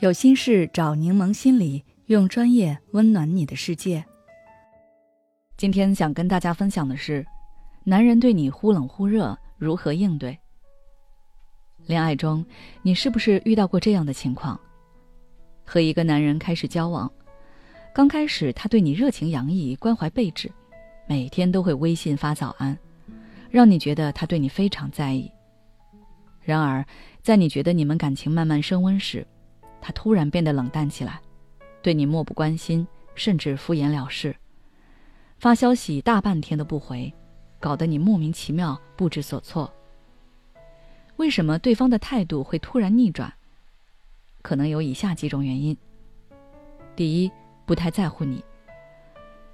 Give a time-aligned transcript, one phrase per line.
[0.00, 4.02] 有心事找柠檬心理，用专业温暖你的世界。
[5.58, 7.22] 今天想跟大家分享的是，
[7.84, 10.38] 男人对你忽冷忽热，如何应对？
[11.84, 12.42] 恋爱中，
[12.80, 14.58] 你是不是遇到过这样的情况？
[15.66, 17.12] 和一个男人开始交往，
[17.94, 20.50] 刚开始他对你热情洋溢，关怀备至，
[21.06, 22.74] 每天都会微信发早安，
[23.50, 25.30] 让你觉得他对你非常在意。
[26.40, 26.82] 然而，
[27.22, 29.26] 在你觉得你们感情慢慢升温时，
[29.80, 31.20] 他突然变得冷淡起来，
[31.82, 34.36] 对你漠不关心，甚至敷衍了事，
[35.38, 37.12] 发消息大半天都不回，
[37.58, 39.72] 搞得你莫名其妙、不知所措。
[41.16, 43.32] 为什么对方的态度会突然逆转？
[44.42, 45.76] 可能有以下几种原因：
[46.96, 47.30] 第一，
[47.66, 48.42] 不太在乎你。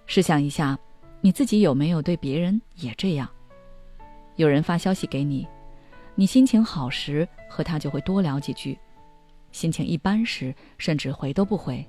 [0.06, 0.78] 试想一下，
[1.20, 3.28] 你自己有没有对别人也这样？
[4.36, 5.46] 有人发消息给你，
[6.14, 8.78] 你心情好时和他就会多聊几句。
[9.56, 11.82] 心情一般时，甚至回都不回。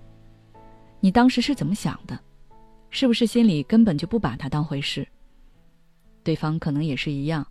[1.02, 2.17] 你当时是怎么想的？
[2.89, 5.05] 是不是心里根本就不把他当回事？
[6.23, 7.45] 对方可能也是一样。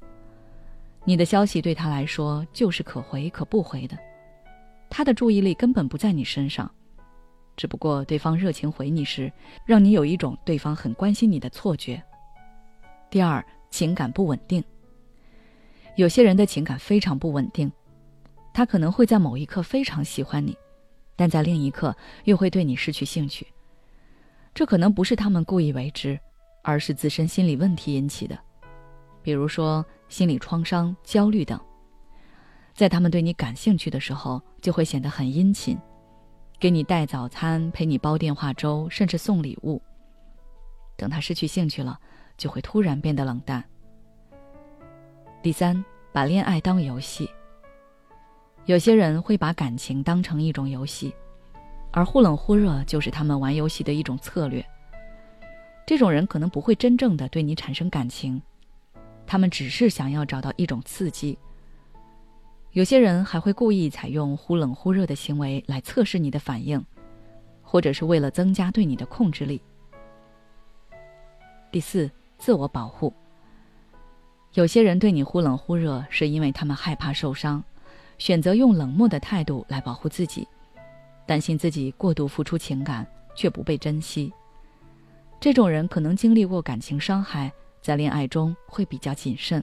[1.05, 3.99] 你的消息对他来说就是可回可不回的，
[4.89, 6.69] 他的注意力根本不在你身上。
[7.55, 9.31] 只不过对方热情回你时，
[9.67, 12.03] 让你有一种对方很关心你的错觉。
[13.11, 14.65] 第二，情感不稳定。
[15.95, 17.71] 有些人的情感非常不稳定。
[18.57, 20.57] 他可能会在某一刻非常喜欢你，
[21.15, 23.47] 但在另一刻又会对你失去兴趣。
[24.55, 26.19] 这可能不是他们故意为之，
[26.63, 28.39] 而是自身心理问题引起的，
[29.23, 31.61] 比如说心理创伤、焦虑等。
[32.73, 35.79] 在他们对你感兴趣的时候，就会显得很殷勤，
[36.59, 39.83] 给你带早餐、陪你煲电话粥，甚至送礼物。
[40.97, 42.01] 等他失去兴趣了，
[42.39, 43.63] 就会突然变得冷淡。
[45.43, 47.29] 第三，把恋爱当游戏。
[48.67, 51.15] 有些人会把感情当成一种游戏，
[51.93, 54.65] 而忽冷忽热就是他们玩游戏的一种策略。
[55.87, 58.43] 这种人可能不会真正的对你产生感情，
[59.25, 61.39] 他们只是想要找到一种刺激。
[62.73, 66.85] 有些人还会故意采用忽冷忽热的行为来测试你的反应，
[67.63, 69.63] 或者是为了增加对你的控制力。
[71.71, 73.15] 第四，自我保护。
[74.55, 77.63] 有些人对你忽冷忽热，是因为他们害怕受伤。
[78.19, 80.47] 选择用冷漠的态度来保护自己，
[81.27, 84.33] 担心自己过度付出情感却不被珍惜。
[85.39, 89.63] 这种人可能经历过感情伤害，在恋爱中会比较谨慎。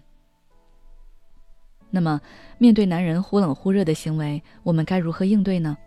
[1.89, 2.19] 那么，
[2.57, 5.77] 面对男人忽冷忽热的行为，我们该如何应对呢？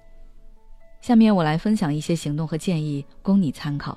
[1.01, 3.97] 下面我来分享一些行动和建议，供你参考。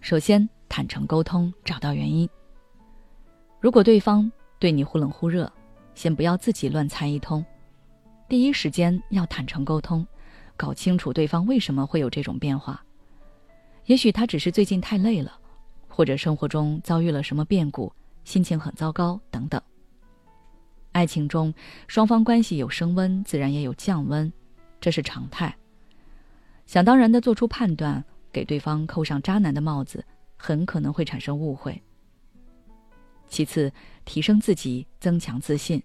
[0.00, 2.28] 首先，坦诚沟通，找到原因。
[3.60, 5.50] 如果对方对你忽冷忽热，
[5.94, 7.44] 先不要自己乱猜一通，
[8.28, 10.06] 第一时间要坦诚沟通，
[10.56, 12.84] 搞清楚对方为什么会有这种变化。
[13.86, 15.38] 也许他只是最近太累了，
[15.88, 17.92] 或者生活中遭遇了什么变故，
[18.24, 19.60] 心情很糟糕等等。
[20.92, 21.52] 爱情中，
[21.86, 24.32] 双方关系有升温，自然也有降温，
[24.80, 25.54] 这是常态。
[26.66, 30.04] 想当然的做出判断，给对方扣上渣男的帽子，
[30.36, 31.82] 很可能会产生误会。
[33.34, 33.72] 其次，
[34.04, 35.82] 提升自己，增强自信。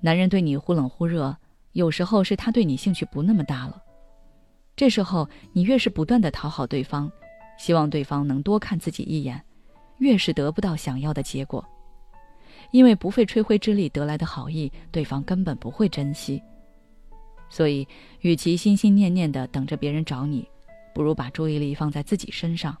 [0.00, 1.36] 男人对你忽冷忽热，
[1.72, 3.82] 有时候是他对你兴趣不那么大了。
[4.74, 7.12] 这时候，你越是不断的讨好对方，
[7.58, 9.38] 希望对方能多看自己一眼，
[9.98, 11.62] 越是得不到想要的结果。
[12.70, 16.42] 因为不费吹灰之力得来的好意，对方根本不会珍惜。
[17.50, 17.86] 所以，
[18.20, 20.48] 与其心心念念的等着别人找你，
[20.94, 22.74] 不如把注意力放在自己身上。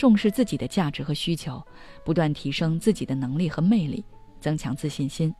[0.00, 1.62] 重视自己的价值和需求，
[2.06, 4.02] 不断提升自己的能力和魅力，
[4.40, 5.34] 增强自信心。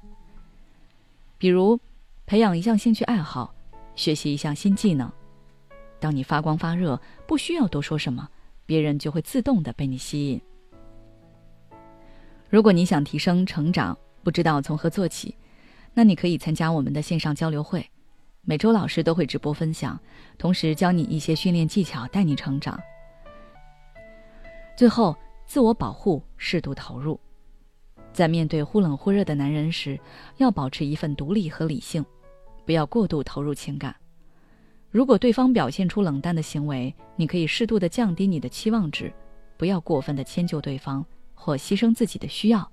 [1.39, 1.81] 比如，
[2.27, 3.55] 培养一项兴趣爱好，
[3.97, 5.11] 学习一项新技能。
[5.99, 8.29] 当你发光发热，不需要多说什么，
[8.67, 10.39] 别人就会自动的被你吸引。
[12.51, 15.35] 如果你想提升成长，不知道从何做起，
[15.95, 17.89] 那你可以参加我们的线上交流会，
[18.43, 19.99] 每周老师都会直播分享，
[20.37, 22.79] 同时教你一些训练技巧，带你成长。
[24.81, 27.21] 最后，自我保护，适度投入。
[28.15, 30.01] 在面对忽冷忽热的男人时，
[30.39, 32.03] 要保持一份独立和理性，
[32.65, 33.95] 不要过度投入情感。
[34.91, 39.13] 如果对方表现出冷淡的行为，你可以适度的降低你的期望值，
[39.59, 41.05] 不要过分的迁就对方
[41.35, 42.67] 或牺牲自己的需要，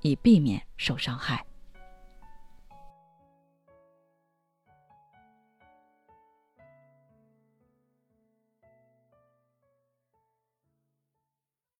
[0.00, 1.44] 以避免受伤害。